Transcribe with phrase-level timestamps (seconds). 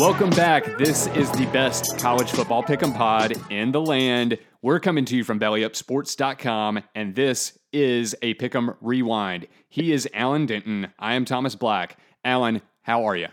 [0.00, 0.78] Welcome back.
[0.78, 4.38] This is the best college football pick'em pod in the land.
[4.62, 9.46] We're coming to you from bellyupsports.com, and this is a pick'em rewind.
[9.68, 10.88] He is Alan Denton.
[10.98, 11.98] I am Thomas Black.
[12.24, 13.28] Alan, how are you?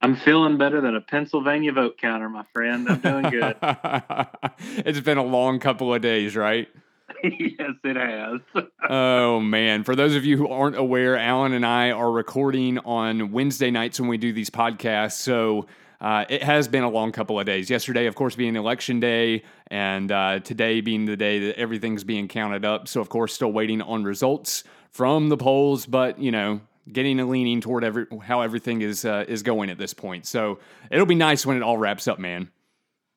[0.00, 2.88] I'm feeling better than a Pennsylvania vote counter, my friend.
[2.88, 3.56] I'm doing good.
[4.86, 6.68] it's been a long couple of days, right?
[7.24, 8.64] yes, it has.
[8.90, 9.82] oh man!
[9.82, 13.98] For those of you who aren't aware, Alan and I are recording on Wednesday nights
[13.98, 15.12] when we do these podcasts.
[15.12, 15.66] So
[16.00, 17.68] uh, it has been a long couple of days.
[17.68, 22.28] Yesterday, of course, being election day, and uh, today being the day that everything's being
[22.28, 22.86] counted up.
[22.86, 26.60] So of course, still waiting on results from the polls, but you know,
[26.92, 30.26] getting a leaning toward every how everything is uh, is going at this point.
[30.26, 30.58] So
[30.90, 32.50] it'll be nice when it all wraps up, man.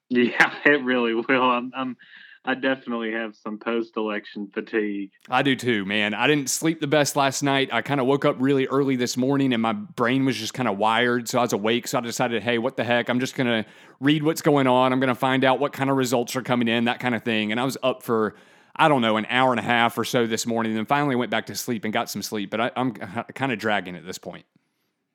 [0.09, 1.41] Yeah, it really will.
[1.41, 1.97] I'm, I'm
[2.43, 5.11] I definitely have some post election fatigue.
[5.29, 6.15] I do too, man.
[6.15, 7.69] I didn't sleep the best last night.
[7.71, 10.67] I kind of woke up really early this morning and my brain was just kind
[10.67, 11.29] of wired.
[11.29, 11.87] So I was awake.
[11.87, 13.09] So I decided, hey, what the heck?
[13.09, 13.69] I'm just going to
[13.99, 14.91] read what's going on.
[14.91, 17.23] I'm going to find out what kind of results are coming in, that kind of
[17.23, 17.51] thing.
[17.51, 18.35] And I was up for,
[18.75, 20.71] I don't know, an hour and a half or so this morning.
[20.71, 22.49] And then finally went back to sleep and got some sleep.
[22.49, 24.45] But I, am kind of dragging at this point.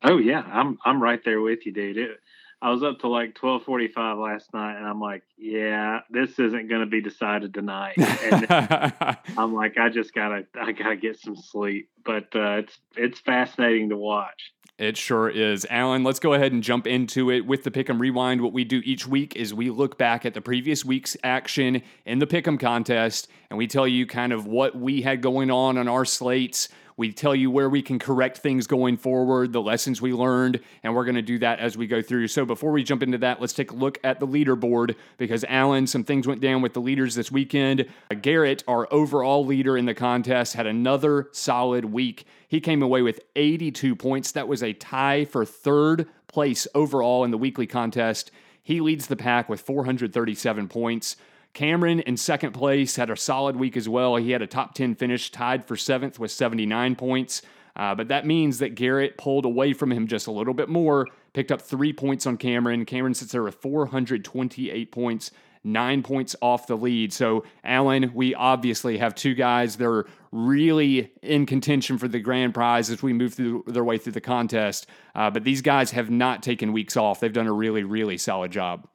[0.03, 0.43] Oh, yeah.
[0.47, 1.97] I'm, I'm right there with you, dude.
[1.97, 2.19] It,
[2.63, 6.39] I was up to like twelve forty five last night, and I'm like, yeah, this
[6.39, 7.99] isn't going to be decided tonight.
[7.99, 8.47] And
[9.39, 11.91] I'm like, I just gotta, I gotta get some sleep.
[12.03, 14.55] But uh, it's it's fascinating to watch.
[14.79, 15.67] It sure is.
[15.71, 18.43] Alan, let's go ahead and jump into it with the Pick'em Rewind.
[18.43, 22.19] What we do each week is we look back at the previous week's action in
[22.19, 25.89] the Pick'em contest and we tell you kind of what we had going on on
[25.89, 30.13] our slates, we tell you where we can correct things going forward, the lessons we
[30.13, 32.29] learned, and we're going to do that as we go through.
[32.29, 35.87] So before we jump into that, let's take a look at the leaderboard because Alan,
[35.87, 37.87] some things went down with the leaders this weekend.
[38.11, 42.25] Uh, Garrett, our overall leader in the contest, had another solid week.
[42.49, 44.33] He came away with 82 points.
[44.33, 48.31] That was a tie for third place overall in the weekly contest.
[48.63, 51.17] He leads the pack with 437 points.
[51.55, 54.17] Cameron in second place had a solid week as well.
[54.17, 57.43] He had a top 10 finish, tied for seventh with 79 points.
[57.77, 61.07] Uh, but that means that Garrett pulled away from him just a little bit more,
[61.35, 62.87] picked up three points on Cameron.
[62.87, 65.31] Cameron sits there with 428 points,
[65.63, 67.13] nine points off the lead.
[67.13, 72.55] So, Alan, we obviously have two guys that are really in contention for the grand
[72.55, 74.87] prize as we move through their way through the contest.
[75.15, 77.21] Uh, but these guys have not taken weeks off.
[77.21, 78.89] They've done a really, really solid job.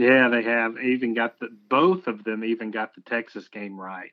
[0.00, 4.12] Yeah, they have even got the both of them even got the Texas game right,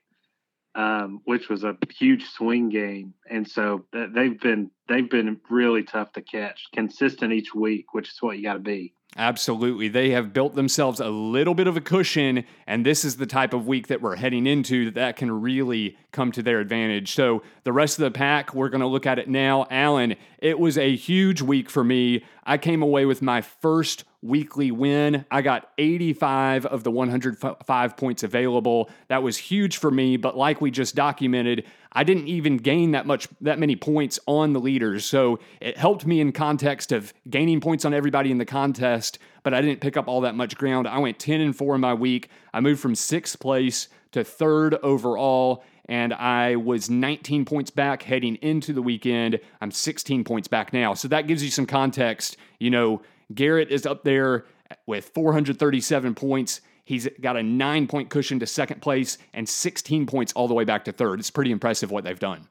[0.75, 6.11] um, which was a huge swing game, and so they've been they've been really tough
[6.13, 8.95] to catch, consistent each week, which is what you got to be.
[9.15, 9.87] Absolutely.
[9.87, 13.53] They have built themselves a little bit of a cushion, and this is the type
[13.53, 17.13] of week that we're heading into that, that can really come to their advantage.
[17.13, 19.65] So, the rest of the pack, we're going to look at it now.
[19.71, 22.25] Alan, it was a huge week for me.
[22.47, 25.26] I came away with my first weekly win.
[25.29, 28.90] I got 85 of the 105 points available.
[29.09, 33.05] That was huge for me, but like we just documented, I didn't even gain that
[33.05, 35.03] much that many points on the leaders.
[35.03, 39.53] So it helped me in context of gaining points on everybody in the contest, but
[39.53, 40.88] I didn't pick up all that much ground.
[40.88, 42.29] I went 10 and 4 in my week.
[42.53, 48.35] I moved from 6th place to 3rd overall and I was 19 points back heading
[48.35, 49.39] into the weekend.
[49.61, 50.93] I'm 16 points back now.
[50.93, 52.37] So that gives you some context.
[52.59, 53.01] You know,
[53.34, 54.45] Garrett is up there
[54.85, 56.61] with 437 points.
[56.84, 60.63] He's got a nine point cushion to second place and 16 points all the way
[60.63, 61.19] back to third.
[61.19, 62.47] It's pretty impressive what they've done.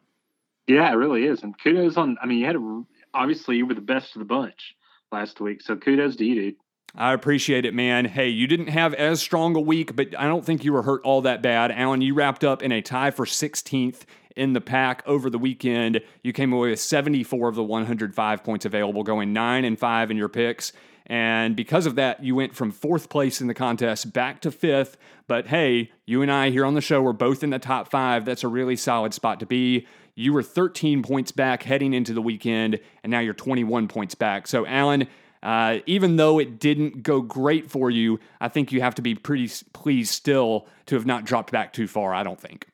[0.67, 1.43] Yeah, it really is.
[1.43, 2.83] And kudos on, I mean, you had a,
[3.15, 4.75] obviously you were the best of the bunch
[5.13, 5.63] last week.
[5.63, 6.57] So kudos to you, dude.
[6.99, 8.07] I appreciate it, man.
[8.07, 11.03] Hey, you didn't have as strong a week, but I don't think you were hurt
[11.03, 11.71] all that bad.
[11.71, 14.05] Alan, you wrapped up in a tie for 16th
[14.35, 16.01] in the pack over the weekend.
[16.23, 20.17] You came away with 74 of the 105 points available, going 9 and 5 in
[20.17, 20.73] your picks.
[21.05, 24.97] And because of that, you went from fourth place in the contest back to fifth.
[25.29, 28.25] But hey, you and I here on the show were both in the top five.
[28.25, 29.87] That's a really solid spot to be.
[30.15, 34.47] You were 13 points back heading into the weekend, and now you're 21 points back.
[34.47, 35.07] So, Alan,
[35.47, 39.15] uh, even though it didn't go great for you, I think you have to be
[39.15, 42.13] pretty pleased still to have not dropped back too far.
[42.13, 42.67] I don't think.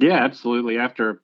[0.00, 0.78] Yeah, absolutely.
[0.78, 1.22] After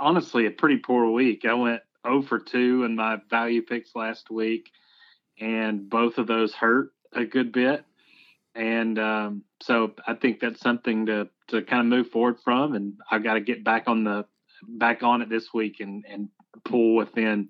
[0.00, 4.30] honestly a pretty poor week, I went 0 for 2 in my value picks last
[4.30, 4.70] week,
[5.40, 7.84] and both of those hurt a good bit.
[8.54, 12.94] And um, so I think that's something to to kind of move forward from, and
[13.10, 14.24] I got to get back on the
[14.68, 16.28] back on it this week and and
[16.64, 17.48] pull within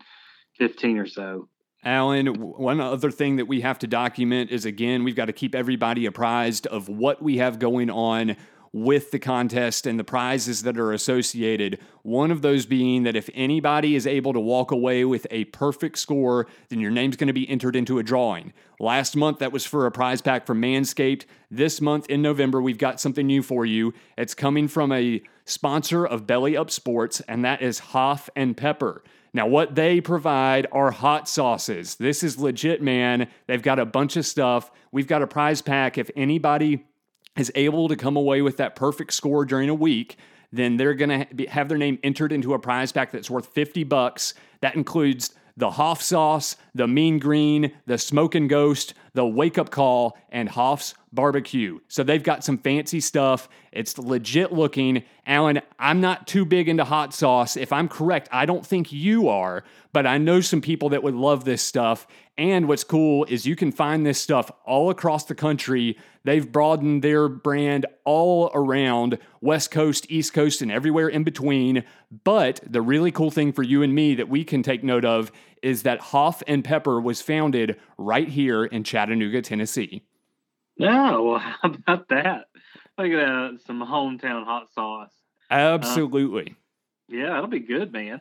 [0.59, 1.51] 15 or so.
[1.85, 5.55] Alan, one other thing that we have to document is again, we've got to keep
[5.55, 8.37] everybody apprised of what we have going on
[8.77, 11.79] with the contest and the prizes that are associated.
[12.03, 15.99] One of those being that if anybody is able to walk away with a perfect
[15.99, 18.53] score, then your name's going to be entered into a drawing.
[18.79, 21.25] Last month, that was for a prize pack from Manscaped.
[21.51, 23.95] This month in November, we've got something new for you.
[24.19, 29.03] It's coming from a sponsor of Belly Up Sports, and that is Hoff and Pepper.
[29.37, 31.97] Now, what they provide are hot sauces.
[31.97, 33.29] This is legit, man.
[33.47, 34.71] They've got a bunch of stuff.
[34.93, 35.99] We've got a prize pack.
[35.99, 36.87] If anybody
[37.37, 40.17] is able to come away with that perfect score during a week,
[40.53, 43.85] then they're going to have their name entered into a prize pack that's worth 50
[43.85, 44.33] bucks.
[44.63, 50.17] That includes the Hoff sauce, the Mean Green, the Smoking Ghost, the Wake Up Call,
[50.29, 51.79] and Hoff's Barbecue.
[51.89, 53.49] So they've got some fancy stuff.
[53.73, 55.05] It's legit looking.
[55.27, 57.57] Alan, I'm not too big into hot sauce.
[57.57, 59.65] If I'm correct, I don't think you are,
[59.95, 62.07] but I know some people that would love this stuff.
[62.37, 65.97] And what's cool is you can find this stuff all across the country.
[66.25, 71.85] They've broadened their brand all around West Coast, East Coast, and everywhere in between.
[72.25, 75.33] But the really cool thing for you and me that we can take note of
[75.63, 80.03] is that Hoff and Pepper was founded right here in Chattanooga, Tennessee.
[80.77, 82.47] Yeah, well, how about that?
[82.99, 85.13] Look at that, some hometown hot sauce.
[85.51, 86.51] Absolutely.
[86.51, 88.21] Uh, yeah, that'll be good, man.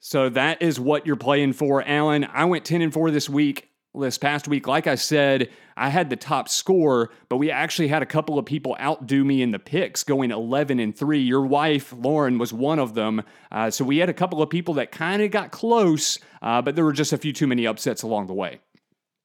[0.00, 2.24] So that is what you're playing for, Alan.
[2.24, 3.70] I went 10 and 4 this week.
[3.98, 8.02] This past week, like I said, I had the top score, but we actually had
[8.02, 11.18] a couple of people outdo me in the picks, going 11 and 3.
[11.20, 13.22] Your wife, Lauren, was one of them.
[13.50, 16.76] Uh, so we had a couple of people that kind of got close, uh, but
[16.76, 18.60] there were just a few too many upsets along the way.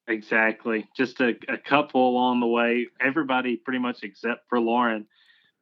[0.07, 0.85] Exactly.
[0.95, 2.87] Just a, a couple along the way.
[2.99, 5.05] Everybody, pretty much except for Lauren,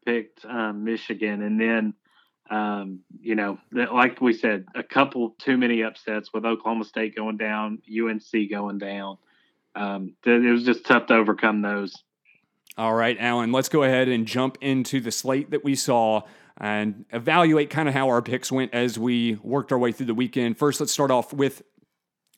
[0.05, 1.43] picked um, Michigan.
[1.43, 1.93] And then
[2.51, 7.37] um, you know, like we said, a couple too many upsets with Oklahoma State going
[7.37, 9.17] down, UNC going down.
[9.73, 11.95] Um, it was just tough to overcome those.
[12.77, 16.23] All right, Alan, let's go ahead and jump into the slate that we saw
[16.57, 20.13] and evaluate kind of how our picks went as we worked our way through the
[20.13, 20.57] weekend.
[20.57, 21.61] First, let's start off with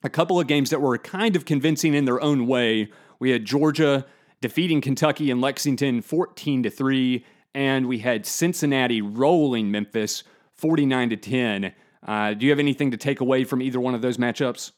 [0.03, 2.91] a couple of games that were kind of convincing in their own way.
[3.17, 4.05] We had Georgia
[4.41, 10.23] defeating Kentucky and Lexington 14 to 3 and we had Cincinnati rolling Memphis
[10.55, 11.73] 49 to 10.
[12.05, 14.71] Uh, do you have anything to take away from either one of those matchups?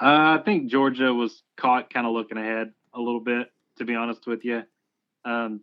[0.00, 3.94] Uh, I think Georgia was caught kind of looking ahead a little bit, to be
[3.94, 4.62] honest with you.
[5.24, 5.60] Um,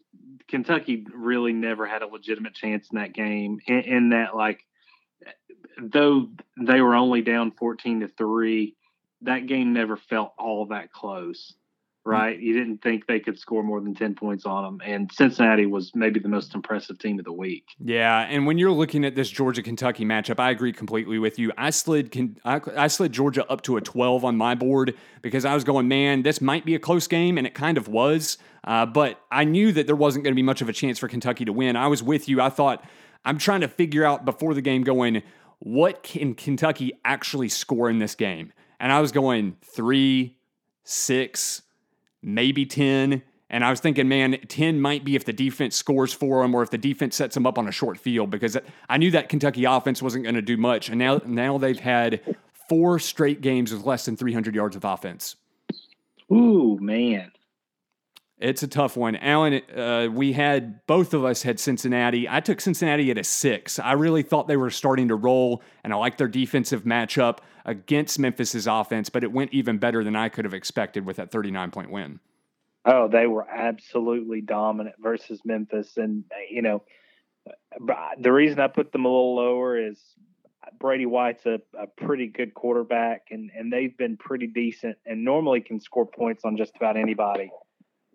[0.48, 3.60] Kentucky really never had a legitimate chance in that game.
[3.67, 4.65] In, in, that, like,
[5.81, 6.29] though
[6.62, 8.75] they were only down 14 to 3,
[9.22, 11.53] that game never felt all that close
[12.05, 12.39] right?
[12.39, 14.81] You didn't think they could score more than 10 points on them.
[14.85, 17.65] And Cincinnati was maybe the most impressive team of the week.
[17.83, 18.27] Yeah.
[18.29, 21.51] And when you're looking at this Georgia Kentucky matchup, I agree completely with you.
[21.57, 25.55] I slid, I, I slid Georgia up to a 12 on my board because I
[25.55, 27.39] was going, man, this might be a close game.
[27.39, 28.38] And it kind of was.
[28.63, 31.07] Uh, but I knew that there wasn't going to be much of a chance for
[31.07, 31.75] Kentucky to win.
[31.75, 32.39] I was with you.
[32.39, 32.83] I thought,
[33.25, 35.24] I'm trying to figure out before the game going,
[35.57, 38.53] what can Kentucky actually score in this game?
[38.79, 40.38] And I was going three,
[40.83, 41.63] six,
[42.25, 43.22] maybe 10.
[43.50, 46.63] And I was thinking, man, 10 might be if the defense scores for them or
[46.63, 48.58] if the defense sets them up on a short field because
[48.89, 50.89] I knew that Kentucky offense wasn't going to do much.
[50.89, 52.36] And now, now they've had
[52.67, 55.36] four straight games with less than 300 yards of offense.
[56.32, 57.32] Ooh, man.
[58.38, 59.15] It's a tough one.
[59.15, 62.27] Alan, uh, we had both of us had Cincinnati.
[62.27, 63.80] I took Cincinnati at a six.
[63.80, 68.20] I really thought they were starting to roll, and I liked their defensive matchup against
[68.20, 71.72] Memphis's offense, but it went even better than I could have expected with that 39
[71.72, 72.20] point win.
[72.84, 75.94] Oh, they were absolutely dominant versus Memphis.
[75.96, 76.84] And, you know,
[78.20, 80.00] the reason I put them a little lower is
[80.77, 85.62] Brady White's a, a pretty good quarterback, and and they've been pretty decent, and normally
[85.62, 87.51] can score points on just about anybody.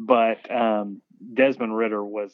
[0.00, 1.02] But um,
[1.34, 2.32] Desmond Ridder was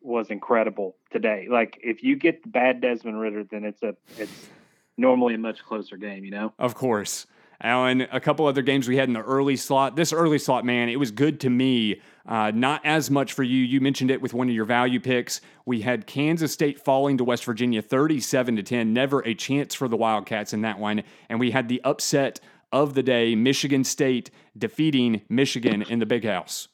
[0.00, 1.46] was incredible today.
[1.50, 4.48] Like if you get the bad Desmond Ridder, then it's a it's
[4.96, 6.24] normally a much closer game.
[6.24, 6.52] You know.
[6.58, 7.26] Of course.
[7.62, 9.94] Alan, a couple other games we had in the early slot.
[9.94, 12.00] This early slot, man, it was good to me.
[12.24, 13.58] Uh, not as much for you.
[13.58, 15.42] You mentioned it with one of your value picks.
[15.66, 18.94] We had Kansas State falling to West Virginia 37 to 10.
[18.94, 21.02] Never a chance for the Wildcats in that one.
[21.28, 22.40] And we had the upset
[22.72, 26.68] of the day Michigan State defeating Michigan in the big house.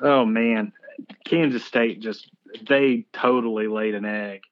[0.00, 0.72] Oh, man.
[1.24, 2.30] Kansas State just,
[2.68, 4.42] they totally laid an egg.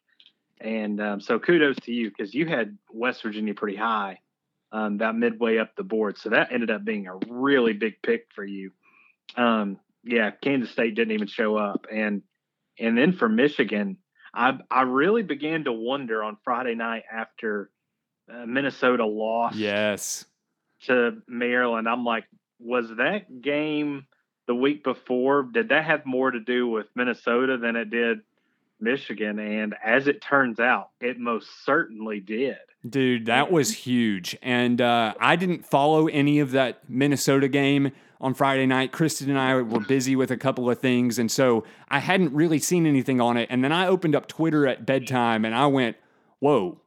[0.60, 4.20] And um, so kudos to you because you had West Virginia pretty high
[4.72, 6.18] um, about midway up the board.
[6.18, 8.70] So that ended up being a really big pick for you.
[9.37, 12.22] Um, yeah, Kansas State didn't even show up, and
[12.78, 13.99] and then for Michigan,
[14.34, 17.70] I I really began to wonder on Friday night after
[18.32, 19.56] uh, Minnesota lost.
[19.56, 20.25] Yes.
[20.87, 22.25] To Maryland, I'm like,
[22.58, 24.06] was that game
[24.46, 25.42] the week before?
[25.42, 28.20] Did that have more to do with Minnesota than it did
[28.80, 29.38] Michigan?
[29.38, 32.56] And as it turns out, it most certainly did.
[32.88, 34.37] Dude, that was huge.
[34.40, 38.90] And uh, I didn't follow any of that Minnesota game on Friday night.
[38.90, 41.18] Kristen and I were busy with a couple of things.
[41.18, 43.49] And so I hadn't really seen anything on it.
[43.50, 45.96] And then I opened up Twitter at bedtime and I went,
[46.38, 46.80] whoa,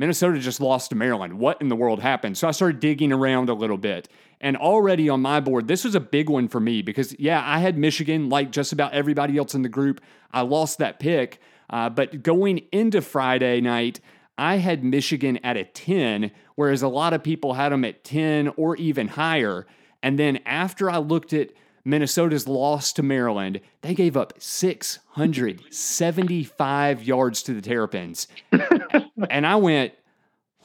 [0.00, 1.34] Minnesota just lost to Maryland.
[1.34, 2.38] What in the world happened?
[2.38, 4.08] So I started digging around a little bit.
[4.40, 7.58] And already on my board, this was a big one for me because, yeah, I
[7.58, 10.00] had Michigan like just about everybody else in the group.
[10.32, 11.38] I lost that pick.
[11.68, 14.00] Uh, but going into Friday night,
[14.38, 18.54] I had Michigan at a 10, whereas a lot of people had them at 10
[18.56, 19.66] or even higher.
[20.02, 21.50] And then after I looked at
[21.84, 28.26] Minnesota's loss to Maryland, they gave up 675 yards to the Terrapins.
[29.30, 29.92] and I went,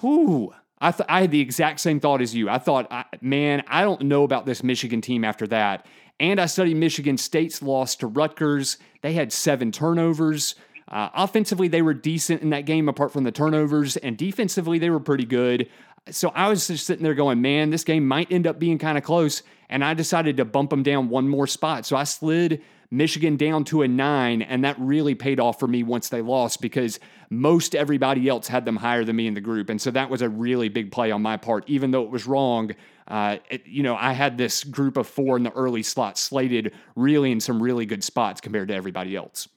[0.01, 0.53] whoo.
[0.79, 2.49] I, th- I had the exact same thought as you.
[2.49, 5.85] I thought, I, man, I don't know about this Michigan team after that.
[6.19, 8.77] And I studied Michigan State's loss to Rutgers.
[9.01, 10.55] They had seven turnovers.
[10.87, 14.91] Uh, offensively, they were decent in that game apart from the turnovers, and defensively, they
[14.91, 15.67] were pretty good.
[16.11, 18.97] So I was just sitting there going, man, this game might end up being kind
[18.97, 19.41] of close.
[19.69, 21.87] And I decided to bump them down one more spot.
[21.87, 25.83] So I slid Michigan down to a nine, and that really paid off for me
[25.83, 26.99] once they lost because
[27.29, 29.69] most everybody else had them higher than me in the group.
[29.69, 32.25] And so that was a really big play on my part, even though it was
[32.25, 32.71] wrong.
[33.07, 36.73] Uh, it, you know, I had this group of four in the early slot slated
[36.95, 39.47] really in some really good spots compared to everybody else.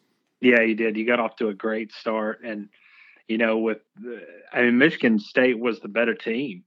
[0.40, 0.96] Yeah, you did.
[0.96, 2.68] You got off to a great start, and
[3.26, 3.78] you know, with
[4.52, 6.64] I mean, Michigan State was the better team,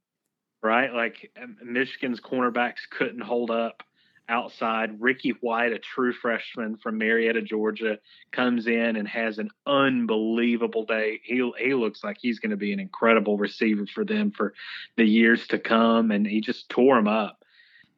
[0.61, 0.93] right?
[0.93, 3.83] Like um, Michigan's cornerbacks couldn't hold up
[4.31, 5.01] outside.
[5.01, 7.99] Ricky White, a true freshman from Marietta, Georgia,
[8.31, 11.19] comes in and has an unbelievable day.
[11.23, 14.53] He he looks like he's going to be an incredible receiver for them for
[14.95, 17.43] the years to come, and he just tore them up.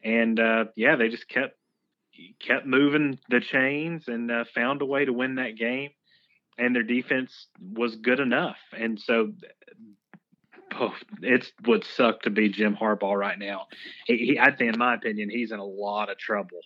[0.03, 1.55] And uh, yeah, they just kept
[2.39, 5.91] kept moving the chains and uh, found a way to win that game.
[6.57, 8.57] And their defense was good enough.
[8.77, 9.33] And so
[10.79, 13.67] oh, it would suck to be Jim Harbaugh right now.
[14.05, 16.59] He, he, I think, in my opinion, he's in a lot of trouble.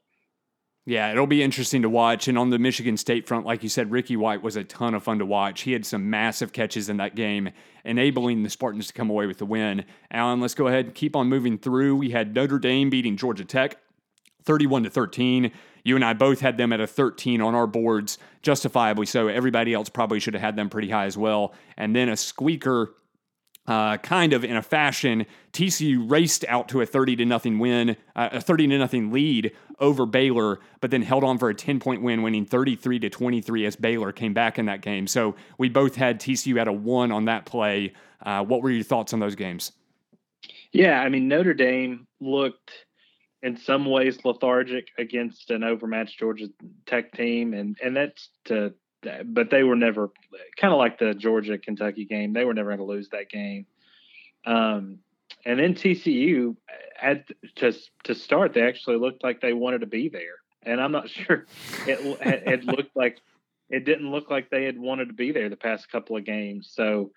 [0.85, 2.29] Yeah, it'll be interesting to watch.
[2.29, 5.03] And on the Michigan State front, like you said, Ricky White was a ton of
[5.03, 5.61] fun to watch.
[5.61, 7.49] He had some massive catches in that game,
[7.83, 9.83] enabling the Spartans to come away with the win.
[10.11, 11.97] Alan, let's go ahead and keep on moving through.
[11.97, 13.77] We had Notre Dame beating Georgia Tech
[14.45, 15.51] 31 to 13.
[15.83, 19.27] You and I both had them at a 13 on our boards, justifiably so.
[19.27, 21.53] Everybody else probably should have had them pretty high as well.
[21.75, 22.93] And then a squeaker
[23.67, 27.97] uh, kind of in a fashion, TCU raced out to a 30 to nothing win,
[28.15, 31.79] uh, a 30 to nothing lead over Baylor, but then held on for a 10
[31.79, 35.05] point win, winning 33 to 23 as Baylor came back in that game.
[35.07, 37.93] So we both had TCU at a one on that play.
[38.21, 39.73] Uh, what were your thoughts on those games?
[40.71, 42.71] Yeah, I mean Notre Dame looked
[43.43, 46.47] in some ways lethargic against an overmatched Georgia
[46.85, 48.73] Tech team, and and that's to.
[49.01, 50.11] But they were never
[50.59, 52.33] kind of like the Georgia Kentucky game.
[52.33, 53.65] They were never going to lose that game.
[54.45, 54.99] Um,
[55.45, 56.55] and then TCU
[56.95, 57.25] had
[57.57, 57.73] to
[58.03, 58.53] to start.
[58.53, 61.45] They actually looked like they wanted to be there, and I'm not sure
[61.85, 61.99] it
[62.45, 63.19] it looked like
[63.69, 66.71] it didn't look like they had wanted to be there the past couple of games.
[66.73, 67.11] So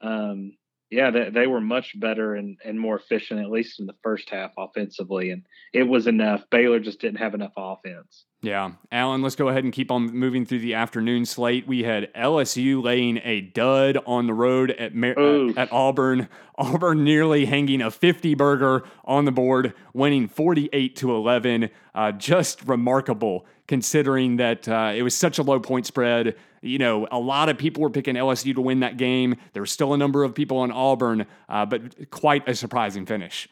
[0.00, 0.52] um,
[0.90, 4.30] yeah, they, they were much better and, and more efficient, at least in the first
[4.30, 5.30] half offensively.
[5.30, 6.44] And it was enough.
[6.50, 8.26] Baylor just didn't have enough offense.
[8.44, 8.72] Yeah.
[8.92, 11.66] Alan, let's go ahead and keep on moving through the afternoon slate.
[11.66, 16.28] We had LSU laying a dud on the road at, Mar- at, at Auburn.
[16.58, 21.70] Auburn nearly hanging a 50 burger on the board, winning 48 to 11.
[21.94, 26.36] Uh, just remarkable considering that uh, it was such a low point spread.
[26.60, 29.36] You know, a lot of people were picking LSU to win that game.
[29.52, 33.48] There were still a number of people on Auburn, uh, but quite a surprising finish.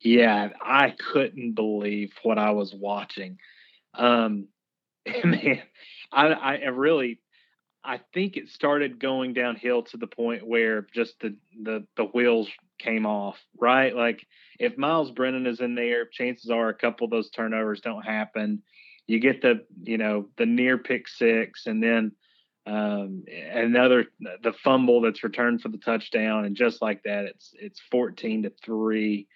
[0.00, 3.38] Yeah, I couldn't believe what I was watching.
[3.96, 4.48] Um,
[5.24, 5.62] man,
[6.12, 7.20] I, I really,
[7.84, 12.48] I think it started going downhill to the point where just the the the wheels
[12.78, 13.38] came off.
[13.58, 14.26] Right, like
[14.58, 18.62] if Miles Brennan is in there, chances are a couple of those turnovers don't happen.
[19.06, 22.12] You get the you know the near pick six, and then
[22.66, 24.06] um, another
[24.42, 28.52] the fumble that's returned for the touchdown, and just like that, it's it's fourteen to
[28.64, 29.28] three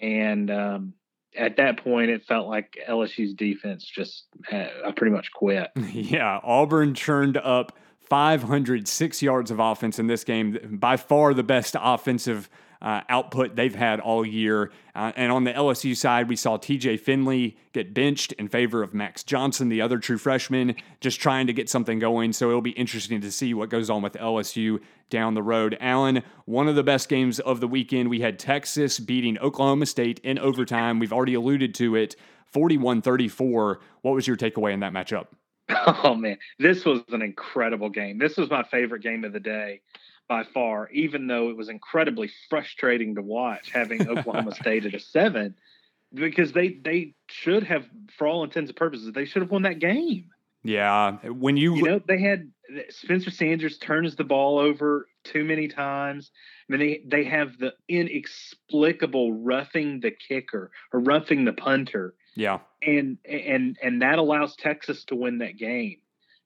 [0.00, 0.94] and um,
[1.36, 5.70] at that point, it felt like LSU's defense just had, I pretty much quit.
[5.92, 10.78] Yeah, Auburn churned up 506 yards of offense in this game.
[10.80, 12.48] By far the best offensive
[12.80, 14.70] uh, output they've had all year.
[14.94, 18.94] Uh, and on the LSU side, we saw TJ Finley get benched in favor of
[18.94, 22.32] Max Johnson, the other true freshman, just trying to get something going.
[22.32, 25.76] So it'll be interesting to see what goes on with LSU down the road.
[25.80, 28.08] Alan, one of the best games of the weekend.
[28.08, 30.98] We had Texas beating Oklahoma State in overtime.
[30.98, 33.80] We've already alluded to it 41 34.
[34.02, 35.26] What was your takeaway in that matchup?
[36.04, 36.38] Oh, man.
[36.58, 38.18] This was an incredible game.
[38.18, 39.80] This was my favorite game of the day
[40.28, 45.00] by far, even though it was incredibly frustrating to watch having Oklahoma State at a
[45.00, 45.54] seven,
[46.12, 47.86] because they they should have,
[48.16, 50.30] for all intents and purposes, they should have won that game.
[50.62, 52.50] Yeah, when you you know they had
[52.90, 56.30] Spencer Sanders turns the ball over too many times.
[56.68, 62.14] I mean they they have the inexplicable roughing the kicker or roughing the punter.
[62.34, 65.96] Yeah, and and and that allows Texas to win that game.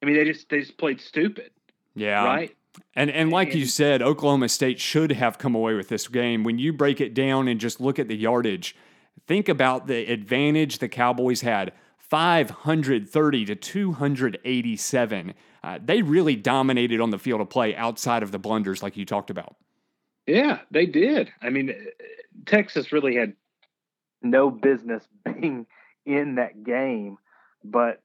[0.03, 1.51] I mean they just they just played stupid.
[1.95, 2.57] Yeah, right.
[2.95, 6.45] And and like you said, Oklahoma State should have come away with this game.
[6.45, 8.77] When you break it down and just look at the yardage,
[9.27, 11.73] think about the advantage the Cowboys had.
[12.13, 15.35] 530 to 287.
[15.65, 19.07] Uh, they really dominated on the field of play outside of the blunders, like you
[19.07, 19.57] talked about.
[20.27, 21.33] Yeah, they did.
[21.41, 21.75] I mean,
[22.45, 23.33] Texas really had
[24.21, 25.67] no business being
[26.05, 27.17] in that game,
[27.65, 28.03] but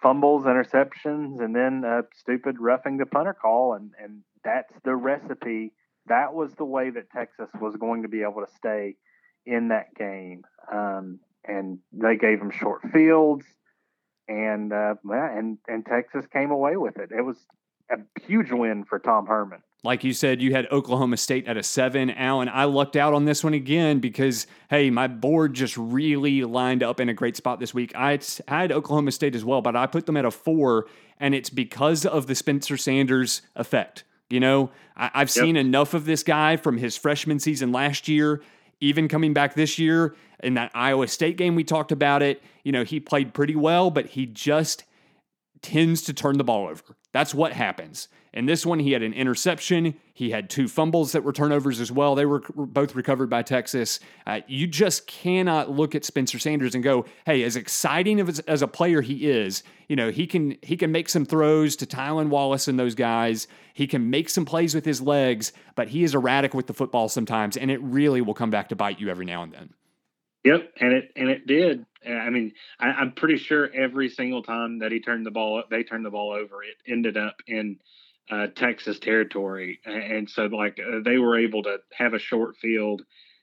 [0.00, 5.72] fumbles, interceptions, and then a stupid roughing the punter call, and and that's the recipe.
[6.06, 8.94] That was the way that Texas was going to be able to stay
[9.46, 10.44] in that game.
[10.72, 13.44] Um, and they gave them short fields,
[14.28, 17.10] and uh, and and Texas came away with it.
[17.10, 17.38] It was
[17.90, 19.62] a huge win for Tom Herman.
[19.82, 22.10] Like you said, you had Oklahoma State at a seven.
[22.10, 26.82] Alan, I lucked out on this one again because, hey, my board just really lined
[26.82, 27.92] up in a great spot this week.
[27.96, 30.86] I had Oklahoma State as well, but I put them at a four,
[31.18, 34.04] and it's because of the Spencer Sanders effect.
[34.28, 35.44] You know, I, have yep.
[35.44, 38.42] seen enough of this guy from his freshman season last year,
[38.80, 40.14] even coming back this year.
[40.42, 42.42] In that Iowa State game, we talked about it.
[42.64, 44.84] You know, he played pretty well, but he just
[45.62, 46.96] tends to turn the ball over.
[47.12, 48.08] That's what happens.
[48.32, 49.94] In this one, he had an interception.
[50.14, 52.14] He had two fumbles that were turnovers as well.
[52.14, 53.98] They were both recovered by Texas.
[54.24, 58.62] Uh, you just cannot look at Spencer Sanders and go, "Hey, as exciting as, as
[58.62, 62.28] a player he is, you know, he can he can make some throws to Tylan
[62.28, 63.48] Wallace and those guys.
[63.74, 67.08] He can make some plays with his legs, but he is erratic with the football
[67.08, 69.70] sometimes, and it really will come back to bite you every now and then."
[70.44, 71.84] Yep, and it and it did.
[72.06, 75.82] I mean, I, am pretty sure every single time that he turned the ball, they
[75.82, 76.62] turned the ball over.
[76.62, 77.78] It ended up in
[78.30, 83.02] uh, Texas territory, and so like uh, they were able to have a short field,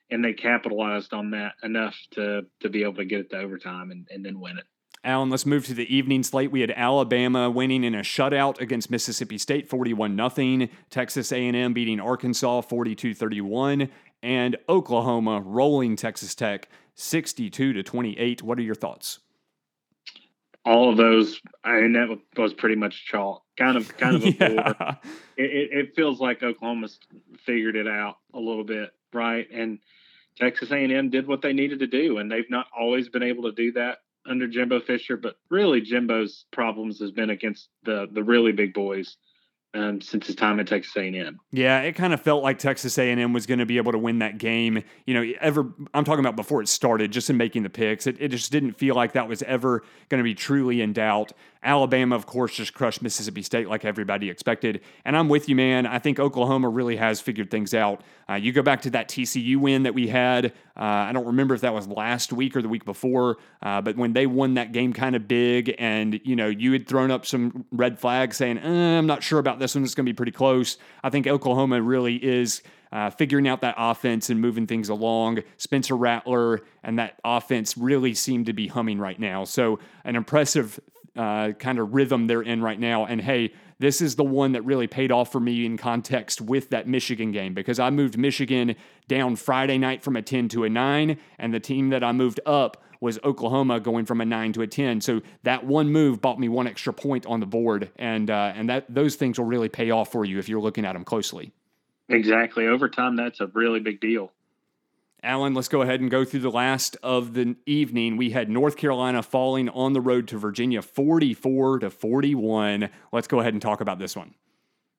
[0.10, 3.92] and they capitalized on that enough to to be able to get it to overtime
[3.92, 4.66] and, and then win it.
[5.04, 6.52] Alan, let's move to the evening slate.
[6.52, 12.00] We had Alabama winning in a shutout against Mississippi State 41 0, Texas A&M beating
[12.00, 13.90] Arkansas 42-31,
[14.24, 18.44] and Oklahoma rolling Texas Tech 62 to 28.
[18.44, 19.20] What are your thoughts?
[20.66, 23.44] All of those, I mean, that was pretty much chalk.
[23.58, 24.96] Kind of, kind of a yeah.
[25.38, 27.00] it, it, feels like Oklahoma's
[27.46, 29.48] figured it out a little bit, right?
[29.52, 29.80] And
[30.38, 33.54] Texas A&M did what they needed to do, and they've not always been able to
[33.54, 35.16] do that under Jimbo Fisher.
[35.16, 39.18] But really, Jimbo's problems has been against the the really big boys
[39.74, 41.40] um, since his time at Texas A&M.
[41.52, 44.20] Yeah, it kind of felt like Texas A&M was going to be able to win
[44.20, 44.84] that game.
[45.06, 48.08] You know, ever I'm talking about before it started, just in making the picks.
[48.08, 51.34] It, it just didn't feel like that was ever going to be truly in doubt.
[51.64, 54.82] Alabama, of course, just crushed Mississippi State like everybody expected.
[55.06, 55.86] And I'm with you, man.
[55.86, 58.02] I think Oklahoma really has figured things out.
[58.30, 60.48] Uh, you go back to that TCU win that we had.
[60.76, 63.96] Uh, I don't remember if that was last week or the week before, uh, but
[63.96, 67.26] when they won that game kind of big, and you know you had thrown up
[67.26, 69.84] some red flags saying, eh, "I'm not sure about this one.
[69.84, 73.76] It's going to be pretty close." I think Oklahoma really is uh, figuring out that
[73.78, 75.40] offense and moving things along.
[75.58, 79.44] Spencer Rattler and that offense really seem to be humming right now.
[79.44, 80.80] So, an impressive
[81.18, 83.06] uh, kind of rhythm they're in right now.
[83.06, 86.70] And hey, this is the one that really paid off for me in context with
[86.72, 88.76] that Michigan game because I moved Michigan
[89.08, 92.40] down Friday night from a 10 to a 9, and the team that I moved
[92.46, 95.02] up was Oklahoma going from a 9 to a 10.
[95.02, 98.70] So that one move bought me one extra point on the board, and, uh, and
[98.70, 101.52] that those things will really pay off for you if you're looking at them closely.
[102.10, 102.68] Exactly.
[102.68, 104.32] Over time, that's a really big deal.
[105.24, 108.18] Alan, let's go ahead and go through the last of the evening.
[108.18, 112.90] We had North Carolina falling on the road to Virginia 44 to 41.
[113.12, 114.36] Let's go ahead and talk about this one.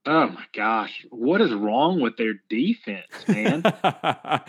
[0.07, 1.07] Oh my gosh.
[1.11, 3.63] What is wrong with their defense, man?
[3.85, 4.43] I,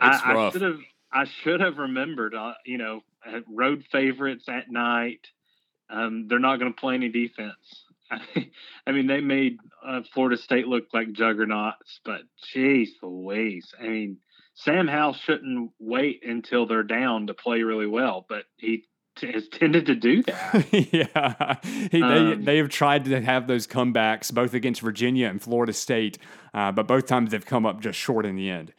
[0.00, 0.78] I should have
[1.12, 3.02] I should have remembered uh, you know,
[3.48, 5.26] road favorites at night.
[5.90, 7.84] Um, they're not going to play any defense.
[8.86, 12.22] I mean, they made uh, Florida State look like juggernauts, but
[12.54, 13.72] jeez Louise.
[13.78, 14.18] I mean,
[14.54, 18.84] Sam Howell shouldn't wait until they're down to play really well, but he
[19.16, 20.66] t- has tended to do that.
[20.92, 21.56] yeah,
[21.90, 25.72] he, um, they, they have tried to have those comebacks both against Virginia and Florida
[25.72, 26.18] State,
[26.52, 28.72] uh, but both times they've come up just short in the end.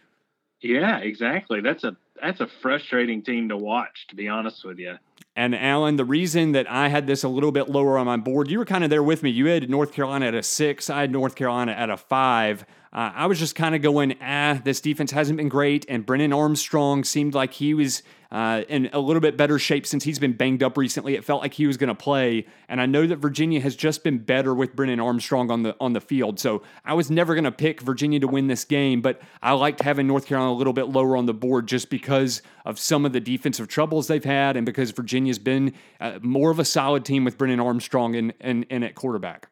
[0.61, 1.61] Yeah, exactly.
[1.61, 4.95] That's a that's a frustrating team to watch, to be honest with you.
[5.35, 8.49] And Alan, the reason that I had this a little bit lower on my board,
[8.49, 9.29] you were kind of there with me.
[9.29, 12.65] You had North Carolina at a six, I had North Carolina at a five.
[12.95, 15.85] Uh, I was just kind of going, ah, this defense hasn't been great.
[15.89, 20.05] And Brennan Armstrong seemed like he was uh, in a little bit better shape since
[20.05, 21.15] he's been banged up recently.
[21.15, 22.45] It felt like he was going to play.
[22.69, 25.91] And I know that Virginia has just been better with Brennan Armstrong on the on
[25.91, 26.39] the field.
[26.39, 29.81] So I was never going to pick Virginia to win this game, but I liked
[29.81, 33.11] having North Carolina a little bit lower on the board just because of some of
[33.11, 37.25] the defensive troubles they've had and because Virginia's been uh, more of a solid team
[37.25, 39.49] with Brennan Armstrong and and, and at quarterback.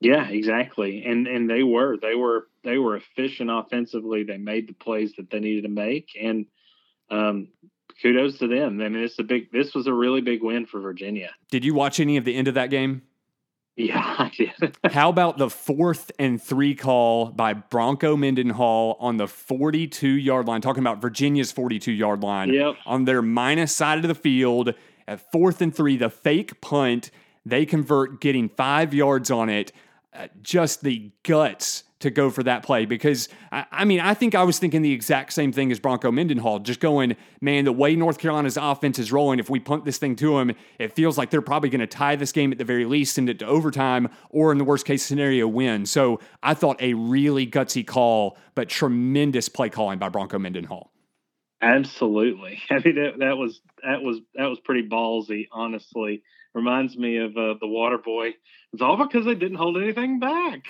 [0.00, 1.04] Yeah, exactly.
[1.04, 4.24] And and they were they were they were efficient offensively.
[4.24, 6.46] They made the plays that they needed to make, and
[7.10, 7.48] um,
[8.02, 8.80] kudos to them.
[8.80, 9.52] I mean, it's a big.
[9.52, 11.30] This was a really big win for Virginia.
[11.50, 13.02] Did you watch any of the end of that game?
[13.76, 14.76] Yeah, I did.
[14.92, 20.60] How about the fourth and three call by Bronco Mendenhall on the 42 yard line?
[20.60, 22.74] Talking about Virginia's 42 yard line yep.
[22.86, 24.74] on their minus side of the field
[25.06, 27.10] at fourth and three, the fake punt.
[27.46, 29.72] They convert, getting five yards on it.
[30.14, 34.34] Uh, just the guts to go for that play because I, I, mean I think
[34.34, 37.96] I was thinking the exact same thing as Bronco Mendenhall, just going, man, the way
[37.96, 41.30] North Carolina's offense is rolling, if we punt this thing to them, it feels like
[41.30, 44.10] they're probably going to tie this game at the very least, send it to overtime,
[44.28, 45.86] or in the worst case scenario, win.
[45.86, 50.92] So I thought a really gutsy call, but tremendous play calling by Bronco Mendenhall.
[51.62, 56.22] Absolutely, I mean that, that was that was that was pretty ballsy, honestly
[56.54, 58.34] reminds me of uh, the Water Boy.
[58.72, 60.66] It's all because they didn't hold anything back.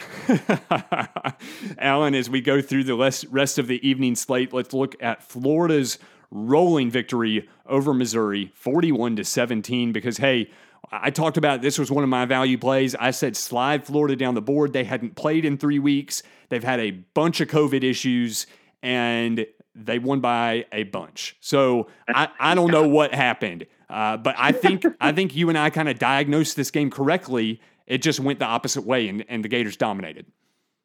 [1.78, 2.96] Alan, as we go through the
[3.30, 5.98] rest of the evening slate, let's look at Florida's
[6.30, 9.92] rolling victory over Missouri, 41 to 17.
[9.92, 10.50] Because hey,
[10.90, 12.94] I talked about this was one of my value plays.
[12.94, 14.72] I said slide Florida down the board.
[14.72, 16.22] They hadn't played in three weeks.
[16.48, 18.46] They've had a bunch of COVID issues,
[18.82, 21.36] and they won by a bunch.
[21.40, 23.66] So I, I don't know what happened.
[23.88, 27.60] Uh, but I think I think you and I kind of diagnosed this game correctly.
[27.86, 30.26] It just went the opposite way, and, and the Gators dominated.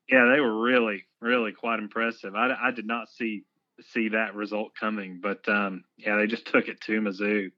[0.09, 2.35] Yeah, they were really, really quite impressive.
[2.35, 3.43] I, I did not see
[3.81, 7.51] see that result coming, but um, yeah, they just took it to Mizzou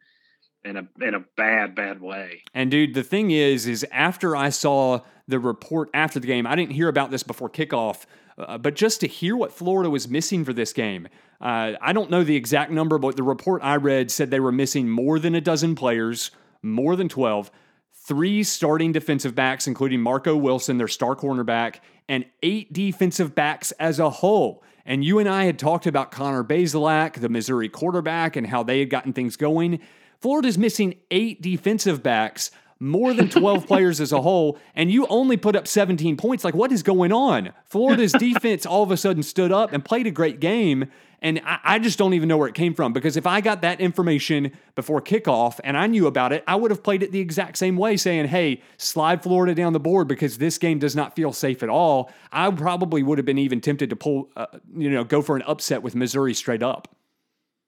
[0.64, 2.44] in a in a bad, bad way.
[2.54, 6.56] And dude, the thing is, is after I saw the report after the game, I
[6.56, 8.06] didn't hear about this before kickoff,
[8.48, 11.08] uh, but just to hear what Florida was missing for this game,
[11.40, 14.52] uh, I don't know the exact number, but the report I read said they were
[14.52, 17.52] missing more than a dozen players, more than 12,
[17.94, 21.78] three starting defensive backs, including Marco Wilson, their star cornerback,
[22.08, 24.64] and eight defensive backs as a whole.
[24.86, 28.80] And you and I had talked about Connor Bazelak, the Missouri quarterback, and how they
[28.80, 29.80] had gotten things going.
[30.20, 32.52] Florida's missing eight defensive backs
[32.82, 36.44] more than 12 players as a whole, and you only put up 17 points.
[36.44, 37.54] Like, what is going on?
[37.66, 40.90] Florida's defense all of a sudden stood up and played a great game.
[41.22, 43.62] And I, I, just don't even know where it came from because if I got
[43.62, 47.20] that information before kickoff and I knew about it, I would have played it the
[47.20, 51.16] exact same way, saying, hey, slide Florida down the board because this game does not
[51.16, 52.12] feel safe at all.
[52.32, 55.44] I probably would have been even tempted to pull, uh, you know, go for an
[55.44, 56.88] upset with Missouri straight up.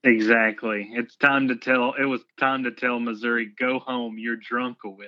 [0.03, 0.89] Exactly.
[0.91, 1.93] It's time to tell.
[1.93, 4.17] It was time to tell Missouri, go home.
[4.17, 5.05] You're drunkowitz.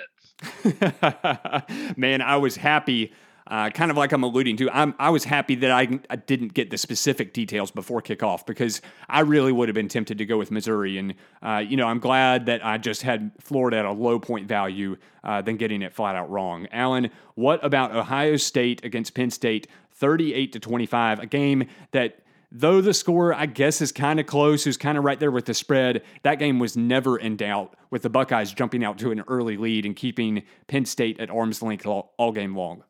[1.97, 3.11] Man, I was happy.
[3.47, 6.55] Uh, kind of like I'm alluding to, I'm, I was happy that I, I, didn't
[6.55, 10.35] get the specific details before kickoff because I really would have been tempted to go
[10.35, 10.97] with Missouri.
[10.97, 14.47] And, uh, you know, I'm glad that I just had Florida at a low point
[14.47, 16.65] value uh, than getting it flat out wrong.
[16.71, 19.67] Alan, what about Ohio State against Penn State?
[19.93, 21.19] 38 to 25.
[21.19, 22.24] A game that
[22.57, 25.45] though the score I guess is kind of close, is kind of right there with
[25.45, 29.23] the spread, that game was never in doubt with the Buckeyes jumping out to an
[29.27, 32.83] early lead and keeping Penn State at arm's length all, all game long.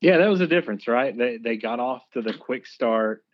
[0.00, 1.16] Yeah, that was the difference, right?
[1.16, 3.24] They they got off to the quick start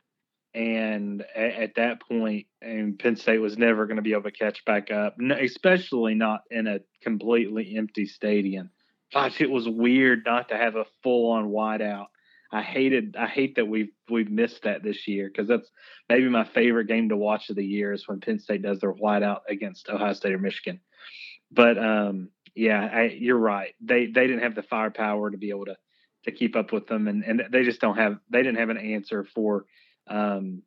[0.55, 4.31] and at, at that point, and Penn State was never going to be able to
[4.31, 8.71] catch back up, especially not in a completely empty stadium.
[9.13, 12.07] Gosh, it was weird not to have a full on whiteout.
[12.53, 15.71] I hated I hate that we've we've missed that this year because that's
[16.09, 18.93] maybe my favorite game to watch of the year is when Penn State does their
[18.93, 20.81] whiteout against Ohio State or Michigan.
[21.53, 23.75] But um, yeah, I, you're right.
[23.81, 25.77] They they didn't have the firepower to be able to
[26.25, 28.79] to keep up with them, and and they just don't have they didn't have an
[28.79, 29.67] answer for
[30.09, 30.63] um,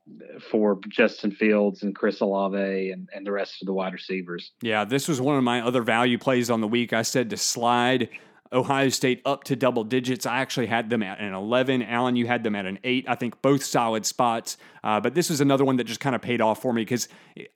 [0.50, 4.54] for Justin Fields and Chris Olave and, and the rest of the wide receivers.
[4.62, 6.94] Yeah, this was one of my other value plays on the week.
[6.94, 8.10] I said to slide
[8.54, 10.26] Ohio State up to double digits.
[10.26, 11.82] I actually had them at an 11.
[11.84, 13.06] Alan, you had them at an 8.
[13.08, 14.58] I think both solid spots.
[14.84, 17.08] Uh, but this was another one that just kind of paid off for me because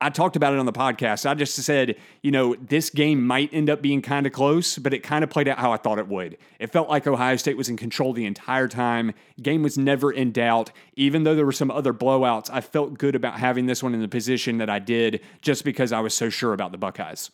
[0.02, 1.30] I talked about it on the podcast.
[1.30, 4.94] I just said, you know, this game might end up being kind of close, but
[4.94, 6.38] it kind of played out how I thought it would.
[6.60, 9.14] It felt like Ohio State was in control the entire time.
[9.42, 10.72] Game was never in doubt.
[10.96, 14.02] Even though there were some other blowouts, I felt good about having this one in
[14.02, 17.30] the position that I did just because I was so sure about the Buckeyes.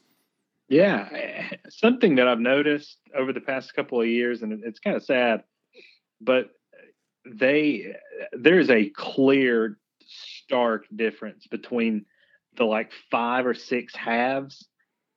[0.74, 4.96] Yeah, eh, something that I've noticed over the past couple of years, and it's kind
[4.96, 5.44] of sad,
[6.20, 6.50] but
[7.26, 7.96] they
[8.32, 12.06] there's a clear, stark difference between
[12.58, 14.68] the like five or six haves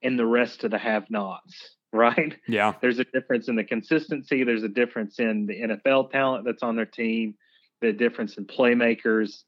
[0.02, 1.72] and the rest of the have-nots.
[1.92, 2.36] Right?
[2.46, 2.74] Yeah.
[2.82, 4.44] There's a difference in the consistency.
[4.44, 7.36] There's a difference in the NFL talent that's on their team.
[7.80, 9.44] The difference in playmakers.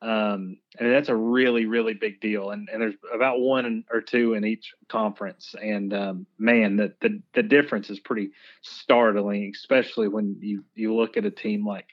[0.00, 2.50] Um, and that's a really, really big deal.
[2.50, 5.54] And, and there's about one or two in each conference.
[5.60, 8.30] And um, man, the, the the difference is pretty
[8.62, 11.86] startling, especially when you you look at a team like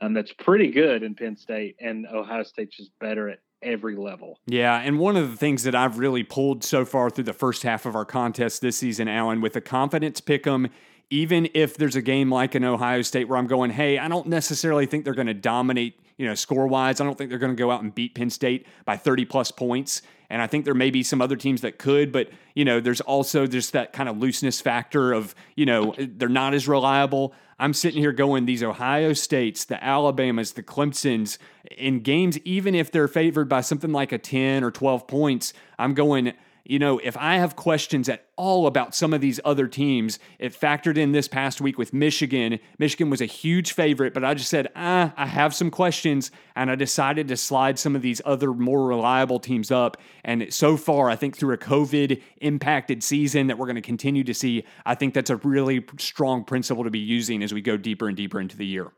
[0.00, 4.40] um, that's pretty good in Penn State, and Ohio State's just better at every level.
[4.46, 7.62] Yeah, and one of the things that I've really pulled so far through the first
[7.62, 10.68] half of our contest this season, Alan, with the confidence pick 'em
[11.12, 14.28] even if there's a game like an Ohio State where I'm going, hey, I don't
[14.28, 17.00] necessarily think they're going to dominate, you know, score wise.
[17.00, 19.50] I don't think they're going to go out and beat Penn State by 30 plus
[19.50, 20.02] points.
[20.30, 23.02] And I think there may be some other teams that could, but, you know, there's
[23.02, 27.34] also just that kind of looseness factor of, you know, they're not as reliable.
[27.58, 31.36] I'm sitting here going, these Ohio States, the Alabamas, the Clemsons,
[31.76, 35.92] in games, even if they're favored by something like a 10 or 12 points, I'm
[35.92, 36.32] going,
[36.64, 40.58] you know, if I have questions at all about some of these other teams, it
[40.58, 42.58] factored in this past week with Michigan.
[42.78, 46.70] Michigan was a huge favorite, but I just said, ah, I have some questions, and
[46.70, 49.96] I decided to slide some of these other more reliable teams up.
[50.24, 54.24] And so far, I think through a COVID impacted season that we're going to continue
[54.24, 57.76] to see, I think that's a really strong principle to be using as we go
[57.76, 58.92] deeper and deeper into the year.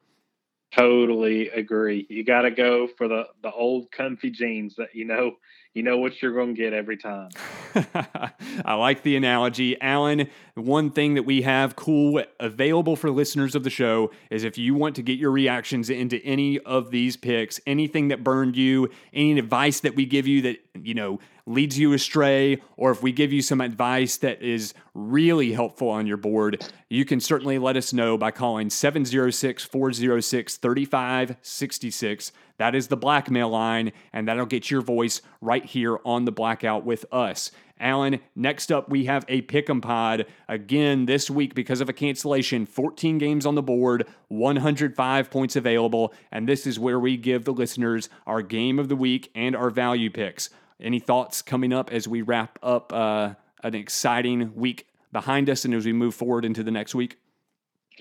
[0.75, 2.07] Totally agree.
[2.09, 5.37] You got to go for the the old comfy jeans that you know
[5.73, 7.31] you know what you're going to get every time.
[8.65, 9.81] I like the analogy.
[9.81, 14.57] Alan, one thing that we have cool available for listeners of the show is if
[14.57, 18.89] you want to get your reactions into any of these picks, anything that burned you,
[19.13, 23.13] any advice that we give you that, you know, leads you astray, or if we
[23.13, 27.77] give you some advice that is really helpful on your board, you can certainly let
[27.77, 32.33] us know by calling 706 406 3566.
[32.57, 36.85] That is the blackmail line, and that'll get your voice right here on the blackout
[36.85, 37.51] with us.
[37.81, 40.27] Alan, next up, we have a pick'em pod.
[40.49, 46.15] Again, this week, because of a cancellation, 14 games on the board, 105 points available,
[46.31, 49.71] and this is where we give the listeners our game of the week and our
[49.71, 50.51] value picks.
[50.81, 55.75] Any thoughts coming up as we wrap up uh, an exciting week behind us and
[55.75, 57.19] as we move forward into the next week?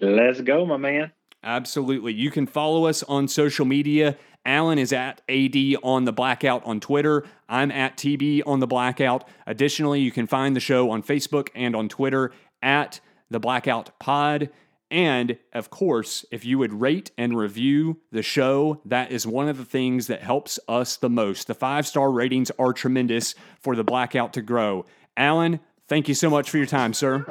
[0.01, 1.11] Let's go, my man.
[1.43, 2.13] Absolutely.
[2.13, 6.79] You can follow us on social media Alan is at AD on the Blackout on
[6.79, 7.23] Twitter.
[7.47, 9.27] I'm at TB on the Blackout.
[9.47, 12.31] Additionally, you can find the show on Facebook and on Twitter
[12.61, 14.49] at the Blackout Pod.
[14.93, 19.57] And of course, if you would rate and review the show, that is one of
[19.57, 21.47] the things that helps us the most.
[21.47, 24.85] The five star ratings are tremendous for the Blackout to grow.
[25.17, 27.25] Alan, thank you so much for your time, sir.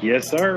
[0.00, 0.56] Yes, sir.